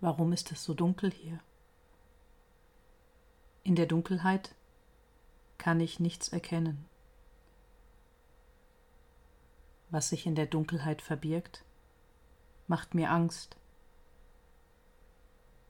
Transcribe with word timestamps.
Warum 0.00 0.32
ist 0.32 0.50
es 0.50 0.64
so 0.64 0.72
dunkel 0.72 1.10
hier? 1.10 1.40
In 3.62 3.76
der 3.76 3.86
Dunkelheit 3.86 4.54
kann 5.58 5.78
ich 5.80 6.00
nichts 6.00 6.28
erkennen. 6.28 6.86
Was 9.90 10.08
sich 10.08 10.24
in 10.24 10.34
der 10.34 10.46
Dunkelheit 10.46 11.02
verbirgt, 11.02 11.64
macht 12.66 12.94
mir 12.94 13.10
Angst. 13.10 13.56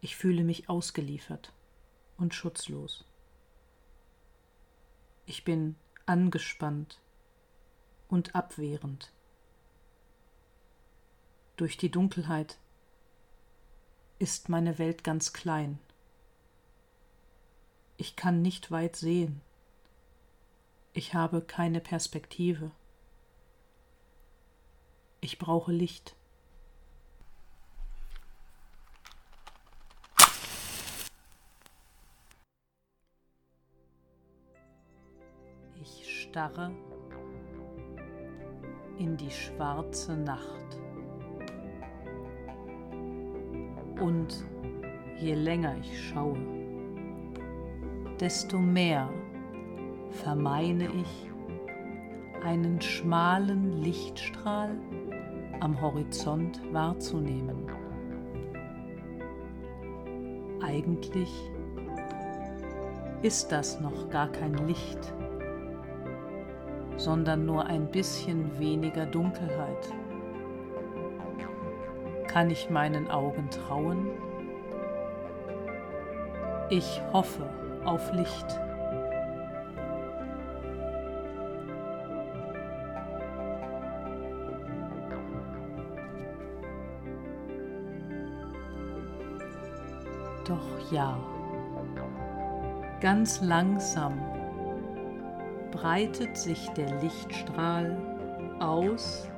Ich 0.00 0.14
fühle 0.16 0.44
mich 0.44 0.68
ausgeliefert 0.68 1.52
und 2.16 2.34
schutzlos. 2.34 3.04
Ich 5.26 5.44
bin 5.44 5.74
angespannt 6.06 7.00
und 8.08 8.34
abwehrend. 8.34 9.10
Durch 11.56 11.76
die 11.76 11.90
Dunkelheit 11.90 12.58
ist 14.20 14.50
meine 14.50 14.78
Welt 14.78 15.02
ganz 15.02 15.32
klein. 15.32 15.78
Ich 17.96 18.16
kann 18.16 18.42
nicht 18.42 18.70
weit 18.70 18.94
sehen. 18.94 19.40
Ich 20.92 21.14
habe 21.14 21.40
keine 21.40 21.80
Perspektive. 21.80 22.70
Ich 25.22 25.38
brauche 25.38 25.72
Licht. 25.72 26.14
Ich 35.80 36.22
starre 36.22 36.74
in 38.98 39.16
die 39.16 39.30
schwarze 39.30 40.14
Nacht. 40.14 40.59
Und 44.00 44.44
je 45.18 45.34
länger 45.34 45.76
ich 45.80 46.08
schaue, 46.08 46.38
desto 48.18 48.58
mehr 48.58 49.08
vermeine 50.10 50.88
ich 50.88 51.30
einen 52.44 52.80
schmalen 52.80 53.82
Lichtstrahl 53.82 54.70
am 55.60 55.80
Horizont 55.80 56.60
wahrzunehmen. 56.72 57.70
Eigentlich 60.62 61.30
ist 63.22 63.52
das 63.52 63.80
noch 63.80 64.08
gar 64.08 64.28
kein 64.32 64.54
Licht 64.66 65.12
sondern 67.00 67.46
nur 67.46 67.64
ein 67.64 67.90
bisschen 67.90 68.58
weniger 68.58 69.06
Dunkelheit. 69.06 69.88
Kann 72.32 72.48
ich 72.48 72.70
meinen 72.70 73.10
Augen 73.10 73.50
trauen? 73.50 74.08
Ich 76.68 77.02
hoffe 77.12 77.44
auf 77.84 78.12
Licht. 78.12 78.46
Doch 90.44 90.92
ja, 90.92 91.18
ganz 93.00 93.40
langsam 93.40 94.20
breitet 95.72 96.36
sich 96.36 96.68
der 96.70 97.00
Lichtstrahl 97.00 97.98
aus 98.60 99.28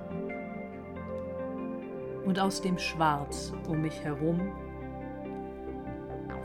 und 2.25 2.39
aus 2.39 2.61
dem 2.61 2.78
Schwarz 2.78 3.53
um 3.69 3.83
mich 3.83 4.03
herum 4.05 4.41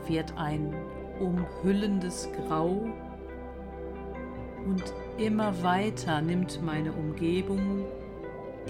wird 0.06 0.32
ein 0.36 0.74
umhüllendes 1.20 2.28
Grau 2.32 2.86
und 4.66 4.84
immer 5.18 5.62
weiter 5.62 6.20
nimmt 6.20 6.62
meine 6.62 6.92
Umgebung 6.92 7.84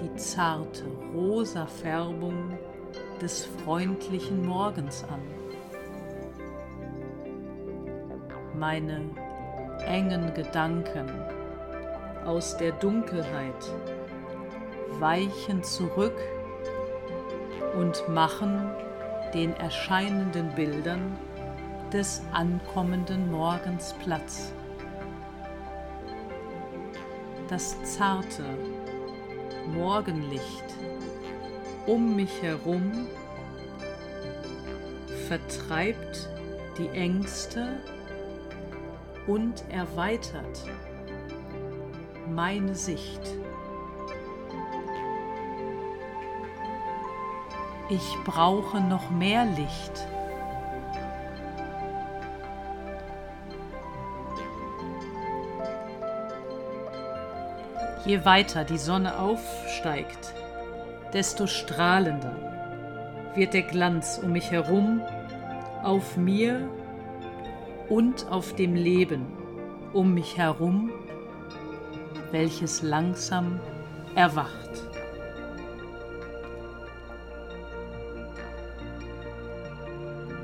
die 0.01 0.15
zarte 0.17 0.85
rosa 1.15 1.67
Färbung 1.67 2.59
des 3.21 3.45
freundlichen 3.45 4.47
Morgens 4.47 5.05
an. 5.05 5.21
Meine 8.59 9.01
engen 9.87 10.35
Gedanken 10.35 11.09
aus 12.25 12.57
der 12.57 12.73
Dunkelheit 12.73 13.73
weichen 14.99 15.63
zurück 15.63 16.17
und 17.79 18.09
machen 18.09 18.73
den 19.33 19.55
erscheinenden 19.55 20.53
Bildern 20.57 21.17
des 21.93 22.23
ankommenden 22.33 23.31
Morgens 23.31 23.95
Platz. 24.03 24.53
Das 27.49 27.81
zarte 27.85 28.45
Morgenlicht 29.73 30.65
um 31.87 32.17
mich 32.17 32.43
herum 32.43 33.07
vertreibt 35.29 36.29
die 36.79 36.89
Ängste 36.89 37.81
und 39.29 39.63
erweitert 39.71 40.65
meine 42.29 42.75
Sicht. 42.75 43.21
Ich 47.91 48.17
brauche 48.25 48.83
noch 48.83 49.09
mehr 49.09 49.47
Licht. 49.47 50.07
Je 58.05 58.27
weiter 58.27 58.65
die 58.65 58.77
Sonne 58.77 59.19
aufsteigt, 59.19 60.35
desto 61.15 61.47
strahlender 61.47 62.37
wird 63.35 63.55
der 63.55 63.63
Glanz 63.63 64.21
um 64.23 64.33
mich 64.33 64.51
herum 64.51 65.01
auf 65.83 66.19
mir 66.19 66.69
und 67.89 68.27
auf 68.31 68.55
dem 68.55 68.75
Leben 68.75 69.27
um 69.95 70.13
mich 70.13 70.37
herum, 70.37 70.91
welches 72.33 72.83
langsam 72.83 73.61
erwacht. 74.15 74.88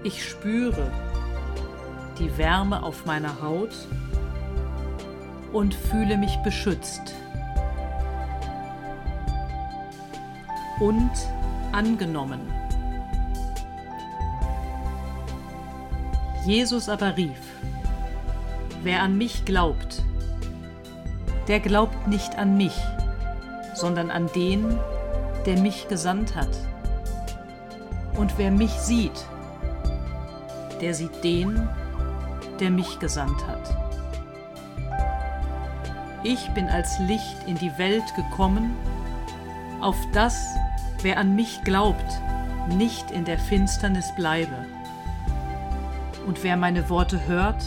Ich 0.05 0.23
spüre 0.23 0.93
die 2.19 2.37
Wärme 2.37 2.83
auf 2.83 3.07
meiner 3.07 3.41
Haut 3.41 3.75
und 5.51 5.75
fühle 5.75 6.19
mich 6.19 6.37
beschützt 6.45 7.15
und 10.79 11.11
angenommen. 11.73 12.41
Jesus 16.45 16.91
aber 16.91 17.17
rief, 17.17 17.41
wer 18.83 19.03
an 19.03 19.17
mich 19.17 19.47
glaubt, 19.47 20.03
der 21.49 21.61
glaubt 21.61 22.09
nicht 22.09 22.37
an 22.37 22.59
mich, 22.59 22.79
sondern 23.75 24.11
an 24.11 24.29
den, 24.35 24.79
der 25.47 25.59
mich 25.61 25.89
gesandt 25.89 26.37
hat. 26.37 26.55
Und 28.19 28.37
wer 28.37 28.51
mich 28.51 28.73
sieht, 28.73 29.25
der 30.85 30.93
sieht 30.93 31.25
den, 31.25 31.67
der 32.61 32.71
mich 32.71 32.99
gesandt 32.99 33.47
hat. 33.47 33.75
Ich 36.23 36.51
bin 36.51 36.69
als 36.69 36.99
Licht 36.99 37.39
in 37.47 37.57
die 37.57 37.73
Welt 37.79 38.05
gekommen, 38.15 38.77
auf 39.81 39.97
das, 40.13 40.45
wer 41.01 41.17
an 41.17 41.35
mich 41.35 41.65
glaubt, 41.65 42.21
nicht 42.69 43.11
in 43.13 43.25
der 43.25 43.39
Finsternis 43.39 44.15
bleibe. 44.15 44.67
Und 46.27 46.45
wer 46.45 46.59
meine 46.59 46.91
Worte 46.91 47.27
hört 47.27 47.65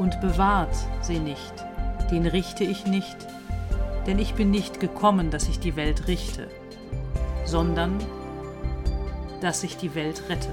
und 0.00 0.20
bewahrt 0.20 0.74
sie 1.00 1.20
nicht, 1.20 1.54
den 2.10 2.26
richte 2.26 2.64
ich 2.64 2.86
nicht, 2.86 3.16
denn 4.08 4.18
ich 4.18 4.34
bin 4.34 4.50
nicht 4.50 4.80
gekommen, 4.80 5.30
dass 5.30 5.48
ich 5.48 5.60
die 5.60 5.76
Welt 5.76 6.08
richte, 6.08 6.48
sondern 7.44 8.00
dass 9.40 9.62
ich 9.62 9.76
die 9.76 9.94
Welt 9.94 10.24
rette. 10.28 10.50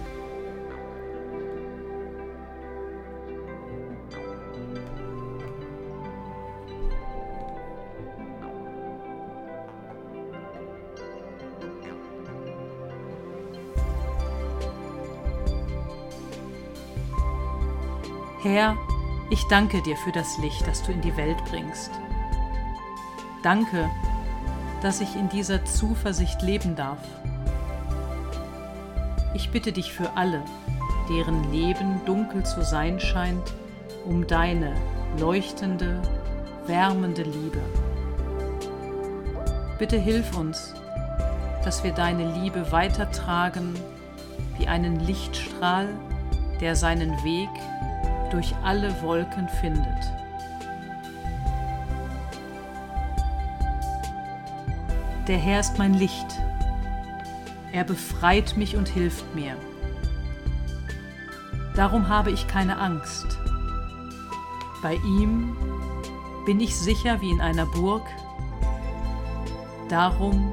Herr, 18.41 18.77
ich 19.29 19.43
danke 19.49 19.81
dir 19.81 19.97
für 19.97 20.13
das 20.13 20.37
Licht, 20.37 20.65
das 20.65 20.81
du 20.83 20.93
in 20.93 21.01
die 21.01 21.17
Welt 21.17 21.43
bringst. 21.49 21.91
Danke, 23.43 23.89
dass 24.81 25.01
ich 25.01 25.13
in 25.17 25.27
dieser 25.27 25.65
Zuversicht 25.65 26.41
leben 26.41 26.77
darf. 26.77 26.99
Ich 29.33 29.51
bitte 29.51 29.73
dich 29.73 29.91
für 29.91 30.15
alle, 30.15 30.41
deren 31.09 31.51
Leben 31.51 31.99
dunkel 32.05 32.45
zu 32.45 32.63
sein 32.63 33.01
scheint, 33.01 33.53
um 34.05 34.25
deine 34.25 34.73
leuchtende, 35.17 36.01
wärmende 36.65 37.23
Liebe. 37.23 37.59
Bitte 39.79 39.97
hilf 39.97 40.37
uns, 40.37 40.73
dass 41.65 41.83
wir 41.83 41.91
deine 41.91 42.31
Liebe 42.39 42.71
weitertragen 42.71 43.73
wie 44.57 44.67
einen 44.67 45.01
Lichtstrahl, 45.01 45.89
der 46.61 46.77
seinen 46.77 47.21
Weg 47.25 47.49
durch 48.31 48.55
alle 48.63 49.01
Wolken 49.01 49.47
findet. 49.61 50.13
Der 55.27 55.37
Herr 55.37 55.59
ist 55.59 55.77
mein 55.77 55.93
Licht. 55.93 56.39
Er 57.71 57.83
befreit 57.83 58.57
mich 58.57 58.75
und 58.75 58.87
hilft 58.87 59.35
mir. 59.35 59.55
Darum 61.75 62.09
habe 62.09 62.31
ich 62.31 62.47
keine 62.47 62.77
Angst. 62.77 63.37
Bei 64.81 64.95
ihm 64.95 65.55
bin 66.45 66.59
ich 66.59 66.75
sicher 66.75 67.21
wie 67.21 67.29
in 67.29 67.41
einer 67.41 67.65
Burg. 67.67 68.07
Darum 69.87 70.51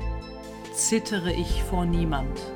zittere 0.75 1.33
ich 1.33 1.63
vor 1.63 1.87
niemand. 1.87 2.56